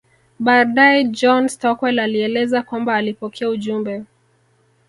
Baadae 0.39 1.03
John 1.05 1.47
Stockwell 1.47 1.99
alieleza 1.99 2.61
kwamba 2.61 2.95
alipokea 2.95 3.49
ujumbe 3.49 4.03